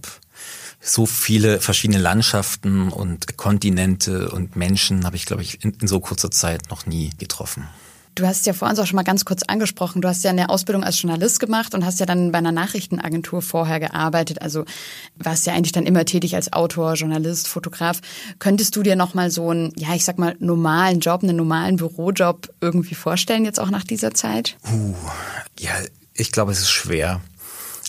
[0.81, 5.99] so viele verschiedene Landschaften und Kontinente und Menschen habe ich, glaube ich, in, in, so
[5.99, 7.67] kurzer Zeit noch nie getroffen.
[8.15, 10.01] Du hast ja vor uns auch schon mal ganz kurz angesprochen.
[10.01, 13.41] Du hast ja eine Ausbildung als Journalist gemacht und hast ja dann bei einer Nachrichtenagentur
[13.41, 14.41] vorher gearbeitet.
[14.41, 14.65] Also
[15.15, 18.01] warst ja eigentlich dann immer tätig als Autor, Journalist, Fotograf.
[18.39, 21.77] Könntest du dir noch mal so einen, ja, ich sag mal, normalen Job, einen normalen
[21.77, 24.57] Bürojob irgendwie vorstellen jetzt auch nach dieser Zeit?
[24.69, 24.93] Uh,
[25.57, 25.71] ja,
[26.13, 27.21] ich glaube, es ist schwer.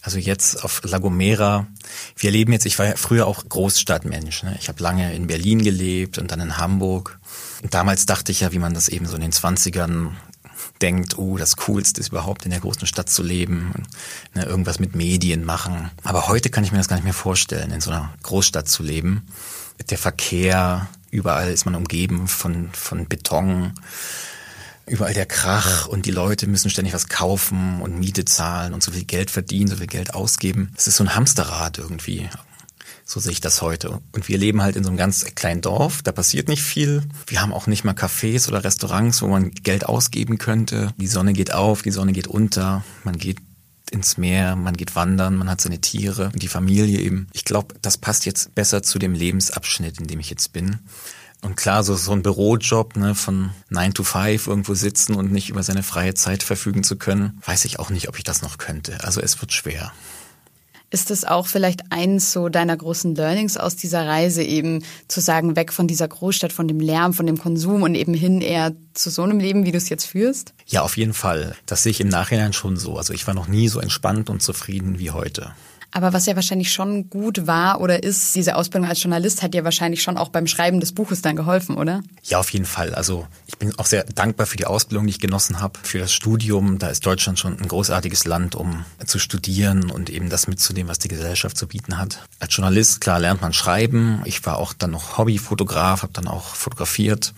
[0.02, 1.68] Also jetzt auf La Gomera.
[2.16, 4.42] Wir leben jetzt, ich war ja früher auch Großstadtmensch.
[4.42, 4.56] Ne?
[4.60, 7.20] Ich habe lange in Berlin gelebt und dann in Hamburg.
[7.62, 10.16] Und damals dachte ich ja, wie man das eben so in den Zwanzigern
[10.80, 13.84] denkt, oh, das Coolste ist überhaupt in der großen Stadt zu leben,
[14.34, 15.90] ne, irgendwas mit Medien machen.
[16.02, 18.82] Aber heute kann ich mir das gar nicht mehr vorstellen, in so einer Großstadt zu
[18.82, 19.26] leben.
[19.88, 23.74] Der Verkehr, überall ist man umgeben von, von Beton,
[24.86, 28.92] überall der Krach und die Leute müssen ständig was kaufen und Miete zahlen und so
[28.92, 30.72] viel Geld verdienen, so viel Geld ausgeben.
[30.76, 32.28] Es ist so ein Hamsterrad irgendwie.
[33.04, 34.00] So sehe ich das heute.
[34.12, 37.02] Und wir leben halt in so einem ganz kleinen Dorf, da passiert nicht viel.
[37.26, 40.94] Wir haben auch nicht mal Cafés oder Restaurants, wo man Geld ausgeben könnte.
[40.96, 43.38] Die Sonne geht auf, die Sonne geht unter, man geht
[43.90, 47.26] ins Meer, man geht wandern, man hat seine Tiere und die Familie eben.
[47.32, 50.78] Ich glaube, das passt jetzt besser zu dem Lebensabschnitt, in dem ich jetzt bin.
[51.42, 55.50] Und klar, so, so ein Bürojob, ne, von 9 to 5 irgendwo sitzen und nicht
[55.50, 58.58] über seine freie Zeit verfügen zu können, weiß ich auch nicht, ob ich das noch
[58.58, 59.02] könnte.
[59.02, 59.92] Also es wird schwer.
[60.90, 65.56] Ist es auch vielleicht eins so deiner großen Learnings aus dieser Reise, eben zu sagen,
[65.56, 69.10] weg von dieser Großstadt, von dem Lärm, von dem Konsum und eben hin eher zu
[69.10, 70.52] so einem Leben, wie du es jetzt führst?
[70.66, 71.56] Ja, auf jeden Fall.
[71.66, 72.98] Das sehe ich im Nachhinein schon so.
[72.98, 75.52] Also ich war noch nie so entspannt und zufrieden wie heute.
[75.94, 79.62] Aber was ja wahrscheinlich schon gut war oder ist, diese Ausbildung als Journalist hat dir
[79.62, 82.02] wahrscheinlich schon auch beim Schreiben des Buches dann geholfen, oder?
[82.22, 82.94] Ja, auf jeden Fall.
[82.94, 86.12] Also ich bin auch sehr dankbar für die Ausbildung, die ich genossen habe, für das
[86.12, 86.78] Studium.
[86.78, 90.98] Da ist Deutschland schon ein großartiges Land, um zu studieren und eben das mitzunehmen, was
[90.98, 92.26] die Gesellschaft zu bieten hat.
[92.40, 94.22] Als Journalist, klar, lernt man schreiben.
[94.24, 97.34] Ich war auch dann noch Hobbyfotograf, habe dann auch fotografiert.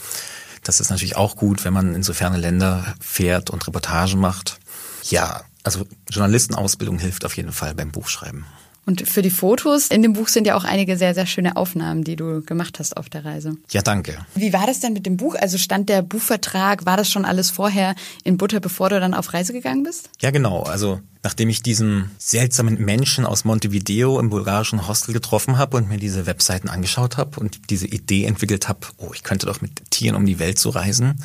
[0.62, 4.58] Das ist natürlich auch gut, wenn man in so ferne Länder fährt und Reportagen macht.
[5.02, 8.44] Ja, also Journalistenausbildung hilft auf jeden Fall beim Buchschreiben.
[8.86, 12.04] Und für die Fotos in dem Buch sind ja auch einige sehr, sehr schöne Aufnahmen,
[12.04, 13.56] die du gemacht hast auf der Reise.
[13.70, 14.18] Ja, danke.
[14.34, 15.34] Wie war das denn mit dem Buch?
[15.36, 19.32] Also stand der Buchvertrag, war das schon alles vorher in Butter, bevor du dann auf
[19.32, 20.10] Reise gegangen bist?
[20.20, 20.64] Ja, genau.
[20.64, 25.96] Also nachdem ich diesen seltsamen Menschen aus Montevideo im bulgarischen Hostel getroffen habe und mir
[25.96, 30.14] diese Webseiten angeschaut habe und diese Idee entwickelt habe, oh, ich könnte doch mit Tieren
[30.14, 31.24] um die Welt so reisen,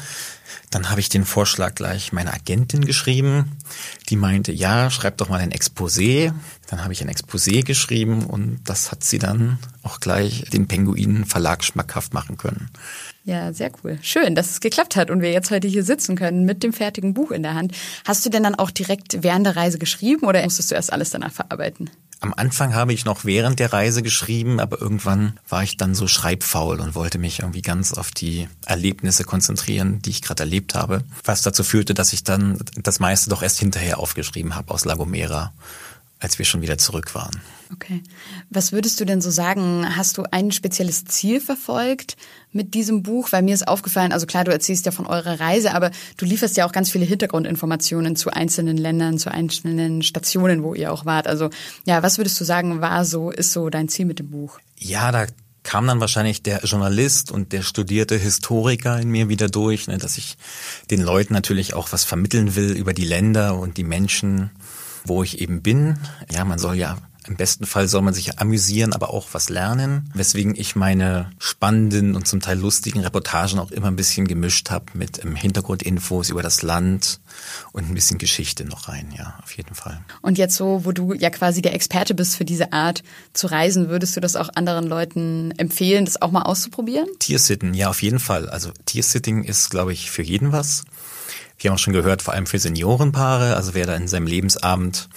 [0.72, 3.58] dann habe ich den Vorschlag gleich meiner Agentin geschrieben.
[4.10, 6.32] Die meinte, ja, schreib doch mal ein Exposé.
[6.68, 11.26] Dann habe ich ein Exposé geschrieben und das hat sie dann auch gleich den Penguinen
[11.26, 12.70] Verlag schmackhaft machen können.
[13.24, 13.98] Ja, sehr cool.
[14.02, 17.14] Schön, dass es geklappt hat und wir jetzt heute hier sitzen können mit dem fertigen
[17.14, 17.76] Buch in der Hand.
[18.06, 21.10] Hast du denn dann auch direkt während der Reise geschrieben oder musstest du erst alles
[21.10, 21.90] danach verarbeiten?
[22.22, 26.08] Am Anfang habe ich noch während der Reise geschrieben, aber irgendwann war ich dann so
[26.08, 31.04] schreibfaul und wollte mich irgendwie ganz auf die Erlebnisse konzentrieren, die ich gerade erlebt habe.
[31.24, 35.54] Was dazu führte, dass ich dann das meiste doch erst hinterher aufgeschrieben habe aus Lagomera
[36.20, 37.42] als wir schon wieder zurück waren.
[37.72, 38.02] Okay.
[38.50, 39.86] Was würdest du denn so sagen?
[39.96, 42.18] Hast du ein spezielles Ziel verfolgt
[42.52, 43.32] mit diesem Buch?
[43.32, 46.58] Weil mir ist aufgefallen, also klar, du erzählst ja von eurer Reise, aber du lieferst
[46.58, 51.28] ja auch ganz viele Hintergrundinformationen zu einzelnen Ländern, zu einzelnen Stationen, wo ihr auch wart.
[51.28, 51.50] Also
[51.86, 54.60] ja, was würdest du sagen, war so, ist so dein Ziel mit dem Buch?
[54.78, 55.28] Ja, da
[55.64, 60.18] kam dann wahrscheinlich der Journalist und der studierte Historiker in mir wieder durch, ne, dass
[60.18, 60.38] ich
[60.90, 64.50] den Leuten natürlich auch was vermitteln will über die Länder und die Menschen
[65.06, 66.00] wo ich eben bin.
[66.32, 66.98] Ja, man soll ja
[67.30, 72.16] im besten Fall soll man sich amüsieren, aber auch was lernen, weswegen ich meine spannenden
[72.16, 76.42] und zum Teil lustigen Reportagen auch immer ein bisschen gemischt habe mit ähm, Hintergrundinfos über
[76.42, 77.20] das Land
[77.72, 80.02] und ein bisschen Geschichte noch rein, ja, auf jeden Fall.
[80.22, 83.90] Und jetzt so, wo du ja quasi der Experte bist für diese Art zu reisen,
[83.90, 87.08] würdest du das auch anderen Leuten empfehlen, das auch mal auszuprobieren?
[87.20, 88.50] Tiersitten, ja, auf jeden Fall.
[88.50, 90.84] Also Tiersitting ist, glaube ich, für jeden was.
[91.60, 95.10] Wir haben auch schon gehört, vor allem für Seniorenpaare, also wer da in seinem Lebensabend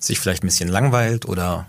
[0.00, 1.66] sich vielleicht ein bisschen langweilt oder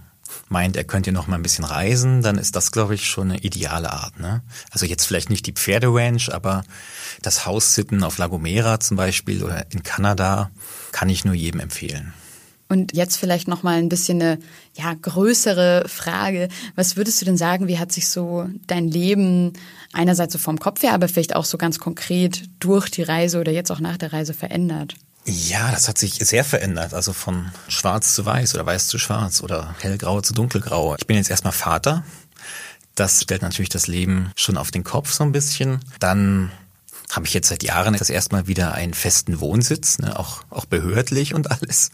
[0.50, 3.40] meint, er könnte noch mal ein bisschen reisen, dann ist das, glaube ich, schon eine
[3.40, 4.20] ideale Art.
[4.20, 4.42] Ne?
[4.72, 6.64] Also jetzt vielleicht nicht die Pferderanch, aber
[7.22, 10.52] das Haussitten auf La Gomera zum Beispiel oder in Kanada
[10.92, 12.14] kann ich nur jedem empfehlen.
[12.68, 14.40] Und jetzt vielleicht noch mal ein bisschen eine
[14.74, 16.50] ja, größere Frage.
[16.76, 19.54] Was würdest du denn sagen, wie hat sich so dein Leben
[19.94, 23.52] einerseits so vom Kopf her, aber vielleicht auch so ganz konkret durch die Reise oder
[23.52, 24.96] jetzt auch nach der Reise verändert?
[25.26, 26.94] Ja, das hat sich sehr verändert.
[26.94, 30.96] Also von schwarz zu weiß oder weiß zu schwarz oder hellgrau zu dunkelgrau.
[31.00, 32.04] Ich bin jetzt erstmal Vater.
[32.96, 35.80] Das stellt natürlich das Leben schon auf den Kopf so ein bisschen.
[36.00, 36.52] Dann
[37.12, 41.34] habe ich jetzt seit Jahren das erstmal wieder einen festen Wohnsitz, ne, auch, auch behördlich
[41.34, 41.92] und alles.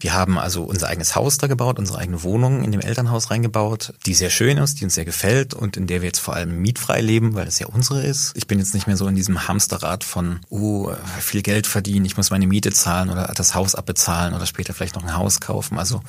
[0.00, 3.94] Wir haben also unser eigenes Haus da gebaut, unsere eigene Wohnung in dem Elternhaus reingebaut,
[4.06, 6.60] die sehr schön ist, die uns sehr gefällt und in der wir jetzt vor allem
[6.60, 8.32] mietfrei leben, weil das ja unsere ist.
[8.34, 12.16] Ich bin jetzt nicht mehr so in diesem Hamsterrad von, oh, viel Geld verdienen, ich
[12.16, 15.78] muss meine Miete zahlen oder das Haus abbezahlen oder später vielleicht noch ein Haus kaufen.
[15.78, 16.02] Also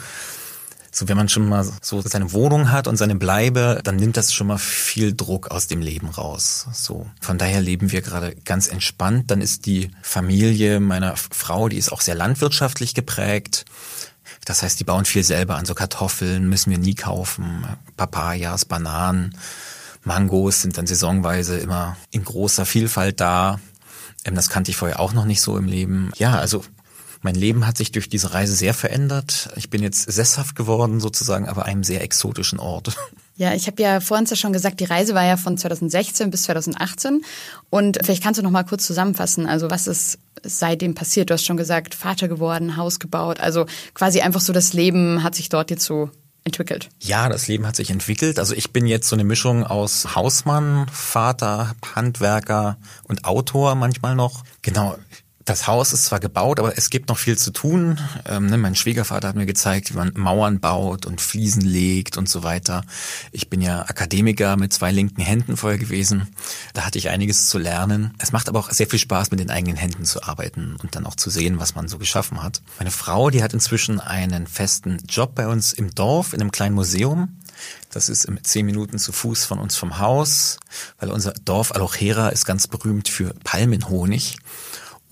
[0.96, 4.32] so, wenn man schon mal so seine Wohnung hat und seine Bleibe, dann nimmt das
[4.32, 6.68] schon mal viel Druck aus dem Leben raus.
[6.72, 7.08] So.
[7.20, 9.32] Von daher leben wir gerade ganz entspannt.
[9.32, 13.66] Dann ist die Familie meiner Frau, die ist auch sehr landwirtschaftlich geprägt.
[14.46, 15.66] Das heißt, die bauen viel selber an.
[15.66, 17.66] So Kartoffeln müssen wir nie kaufen.
[17.98, 19.36] Papayas, Bananen,
[20.04, 23.60] Mangos sind dann saisonweise immer in großer Vielfalt da.
[24.26, 26.12] Ähm, das kannte ich vorher auch noch nicht so im Leben.
[26.18, 26.64] Ja, also
[27.24, 29.50] mein Leben hat sich durch diese Reise sehr verändert.
[29.56, 32.96] Ich bin jetzt sesshaft geworden sozusagen, aber einem sehr exotischen Ort.
[33.36, 36.44] Ja, ich habe ja vorhin ja schon gesagt, die Reise war ja von 2016 bis
[36.44, 37.26] 2018
[37.72, 41.32] und vielleicht kannst du noch mal kurz zusammenfassen, also was ist seitdem passiert?
[41.32, 45.34] Du hast schon gesagt, Vater geworden, Haus gebaut, also quasi einfach so das Leben hat
[45.34, 46.12] sich dort jetzt so
[46.44, 46.90] entwickelt.
[47.00, 48.38] Ja, das Leben hat sich entwickelt.
[48.38, 54.44] Also ich bin jetzt so eine Mischung aus Hausmann, Vater, Handwerker und Autor manchmal noch.
[54.62, 54.96] Genau,
[55.46, 58.00] das Haus ist zwar gebaut, aber es gibt noch viel zu tun.
[58.26, 62.30] Ähm, ne, mein Schwiegervater hat mir gezeigt, wie man Mauern baut und Fliesen legt und
[62.30, 62.84] so weiter.
[63.32, 66.28] Ich bin ja Akademiker mit zwei linken Händen vorher gewesen.
[66.74, 68.14] Da hatte ich einiges zu lernen.
[68.20, 71.06] Es macht aber auch sehr viel Spaß, mit den eigenen Händen zu arbeiten und dann
[71.06, 72.62] auch zu sehen, was man so geschaffen hat.
[72.80, 76.76] Meine Frau, die hat inzwischen einen festen Job bei uns im Dorf, in einem kleinen
[76.76, 77.38] Museum.
[77.92, 80.58] Das ist zehn Minuten zu Fuß von uns vom Haus,
[81.00, 84.38] weil unser Dorf Alochera ist ganz berühmt für Palmenhonig.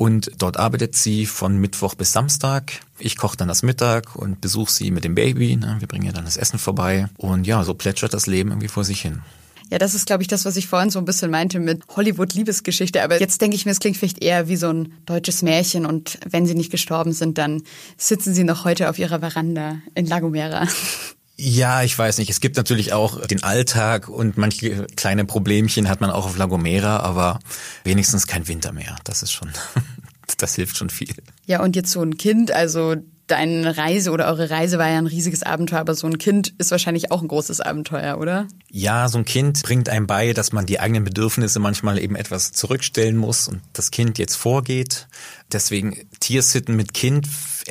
[0.01, 2.71] Und dort arbeitet sie von Mittwoch bis Samstag.
[2.97, 5.55] Ich koche dann das Mittag und besuche sie mit dem Baby.
[5.57, 5.75] Ne?
[5.77, 7.07] Wir bringen ihr dann das Essen vorbei.
[7.17, 9.21] Und ja, so plätschert das Leben irgendwie vor sich hin.
[9.69, 13.03] Ja, das ist, glaube ich, das, was ich vorhin so ein bisschen meinte mit Hollywood-Liebesgeschichte.
[13.03, 15.85] Aber jetzt denke ich mir, es klingt vielleicht eher wie so ein deutsches Märchen.
[15.85, 17.61] Und wenn sie nicht gestorben sind, dann
[17.95, 20.67] sitzen sie noch heute auf ihrer Veranda in Lagomera.
[21.37, 22.29] Ja, ich weiß nicht.
[22.29, 26.45] Es gibt natürlich auch den Alltag und manche kleine Problemchen hat man auch auf La
[26.45, 27.39] Gomera, aber
[27.83, 28.95] wenigstens kein Winter mehr.
[29.03, 29.49] Das ist schon,
[30.37, 31.15] das hilft schon viel.
[31.45, 32.95] Ja, und jetzt so ein Kind, also
[33.31, 36.71] deine Reise oder eure Reise war ja ein riesiges Abenteuer, aber so ein Kind ist
[36.71, 38.47] wahrscheinlich auch ein großes Abenteuer, oder?
[38.69, 42.51] Ja, so ein Kind bringt einem bei, dass man die eigenen Bedürfnisse manchmal eben etwas
[42.51, 45.07] zurückstellen muss und das Kind jetzt vorgeht.
[45.53, 47.27] Deswegen Tiersitten mit Kind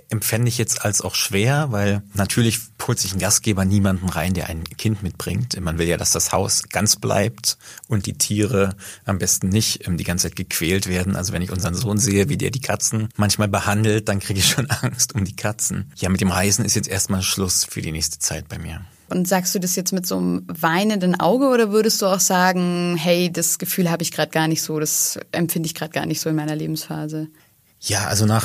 [0.09, 4.49] empfände ich jetzt als auch schwer, weil natürlich holt sich ein Gastgeber niemanden rein, der
[4.49, 5.61] ein Kind mitbringt.
[5.61, 9.97] Man will ja, dass das Haus ganz bleibt und die Tiere am besten nicht ähm,
[9.97, 11.16] die ganze Zeit gequält werden.
[11.16, 14.49] Also wenn ich unseren Sohn sehe, wie der die Katzen manchmal behandelt, dann kriege ich
[14.49, 15.93] schon Angst um die Katzen.
[15.97, 18.81] Ja, mit dem Reisen ist jetzt erstmal Schluss für die nächste Zeit bei mir.
[19.09, 22.97] Und sagst du das jetzt mit so einem weinenden Auge oder würdest du auch sagen,
[22.97, 26.21] hey, das Gefühl habe ich gerade gar nicht so, das empfinde ich gerade gar nicht
[26.21, 27.29] so in meiner Lebensphase?
[27.81, 28.45] Ja, also nach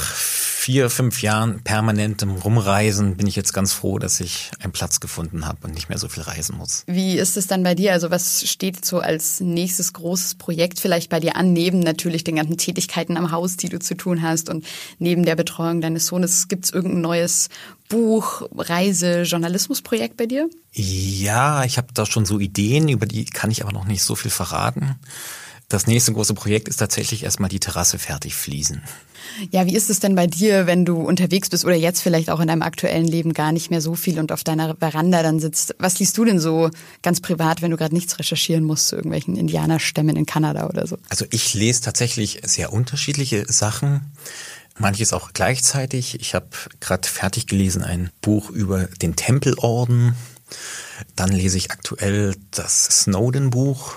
[0.65, 5.45] vier, fünf Jahren permanentem Rumreisen bin ich jetzt ganz froh, dass ich einen Platz gefunden
[5.45, 6.83] habe und nicht mehr so viel reisen muss.
[6.87, 7.91] Wie ist es dann bei dir?
[7.91, 12.37] Also was steht so als nächstes großes Projekt vielleicht bei dir an, neben natürlich den
[12.37, 14.65] ganzen Tätigkeiten am Haus, die du zu tun hast und
[14.97, 16.47] neben der Betreuung deines Sohnes?
[16.47, 17.49] Gibt es irgendein neues
[17.89, 20.49] Buch, Reise, Journalismusprojekt bei dir?
[20.71, 24.15] Ja, ich habe da schon so Ideen, über die kann ich aber noch nicht so
[24.15, 24.95] viel verraten.
[25.69, 28.83] Das nächste große Projekt ist tatsächlich erstmal die Terrasse fertig fließen.
[29.51, 32.39] Ja, wie ist es denn bei dir, wenn du unterwegs bist oder jetzt vielleicht auch
[32.39, 35.75] in deinem aktuellen Leben gar nicht mehr so viel und auf deiner Veranda dann sitzt?
[35.79, 36.69] Was liest du denn so
[37.01, 40.97] ganz privat, wenn du gerade nichts recherchieren musst zu irgendwelchen Indianerstämmen in Kanada oder so?
[41.09, 44.11] Also ich lese tatsächlich sehr unterschiedliche Sachen.
[44.77, 46.19] Manches auch gleichzeitig.
[46.19, 46.47] Ich habe
[46.79, 50.15] gerade fertig gelesen ein Buch über den Tempelorden.
[51.15, 53.95] Dann lese ich aktuell das Snowden-Buch.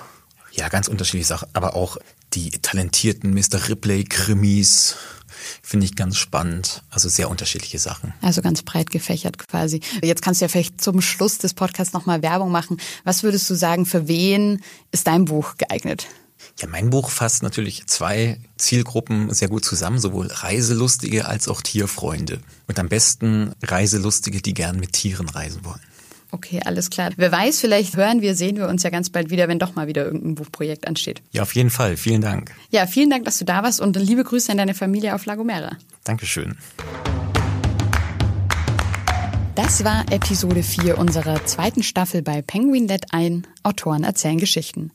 [0.58, 1.98] Ja, ganz unterschiedliche Sachen, aber auch
[2.34, 3.68] die talentierten Mr.
[3.68, 4.96] Ripley-Krimis
[5.62, 6.82] finde ich ganz spannend.
[6.90, 8.12] Also sehr unterschiedliche Sachen.
[8.22, 9.80] Also ganz breit gefächert quasi.
[10.02, 12.78] Jetzt kannst du ja vielleicht zum Schluss des Podcasts nochmal Werbung machen.
[13.04, 16.08] Was würdest du sagen, für wen ist dein Buch geeignet?
[16.58, 22.40] Ja, mein Buch fasst natürlich zwei Zielgruppen sehr gut zusammen, sowohl Reiselustige als auch Tierfreunde.
[22.66, 25.80] Und am besten Reiselustige, die gern mit Tieren reisen wollen.
[26.30, 27.10] Okay, alles klar.
[27.16, 29.86] Wer weiß, vielleicht hören wir, sehen wir uns ja ganz bald wieder, wenn doch mal
[29.86, 31.22] wieder irgendein Buchprojekt ansteht.
[31.32, 31.96] Ja, auf jeden Fall.
[31.96, 32.52] Vielen Dank.
[32.70, 35.76] Ja, vielen Dank, dass du da warst und liebe Grüße an deine Familie auf Lagomera.
[36.04, 36.56] Dankeschön.
[39.54, 43.46] Das war Episode 4 unserer zweiten Staffel bei Penguin Let ein.
[43.64, 44.92] Autoren erzählen Geschichten.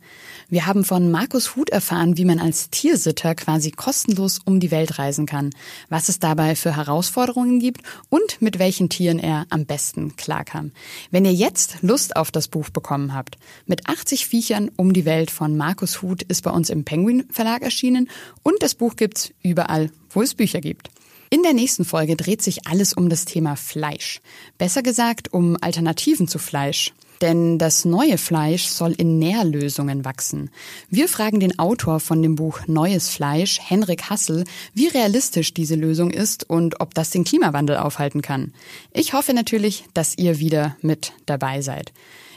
[0.53, 4.99] Wir haben von Markus Huth erfahren, wie man als Tiersitter quasi kostenlos um die Welt
[4.99, 5.49] reisen kann,
[5.89, 10.71] was es dabei für Herausforderungen gibt und mit welchen Tieren er am besten klarkam.
[11.09, 15.31] Wenn ihr jetzt Lust auf das Buch bekommen habt, mit 80 Viechern um die Welt
[15.31, 18.07] von Markus Huth ist bei uns im Penguin Verlag erschienen
[18.43, 20.91] und das Buch gibt's überall, wo es Bücher gibt.
[21.31, 24.21] In der nächsten Folge dreht sich alles um das Thema Fleisch.
[24.59, 26.93] Besser gesagt um Alternativen zu Fleisch.
[27.21, 30.49] Denn das neue Fleisch soll in Nährlösungen wachsen.
[30.89, 36.11] Wir fragen den Autor von dem Buch Neues Fleisch, Henrik Hassel, wie realistisch diese Lösung
[36.11, 38.53] ist und ob das den Klimawandel aufhalten kann.
[38.91, 41.93] Ich hoffe natürlich, dass ihr wieder mit dabei seid.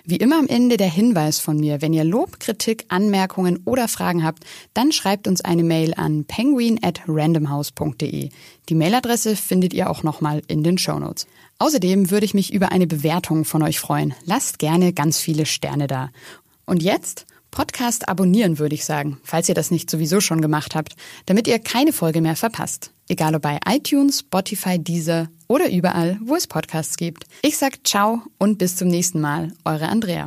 [0.08, 4.22] Wie immer am Ende der Hinweis von mir, wenn ihr Lob, Kritik, Anmerkungen oder Fragen
[4.22, 8.28] habt, dann schreibt uns eine Mail an penguin at randomhouse.de.
[8.68, 11.26] Die Mailadresse findet ihr auch nochmal in den Shownotes.
[11.58, 14.14] Außerdem würde ich mich über eine Bewertung von euch freuen.
[14.24, 16.10] Lasst gerne ganz viele Sterne da.
[16.66, 20.94] Und jetzt Podcast abonnieren würde ich sagen, falls ihr das nicht sowieso schon gemacht habt,
[21.24, 22.92] damit ihr keine Folge mehr verpasst.
[23.08, 27.24] Egal ob bei iTunes, Spotify, Deezer oder überall, wo es Podcasts gibt.
[27.42, 29.52] Ich sag ciao und bis zum nächsten Mal.
[29.64, 30.26] Eure Andrea.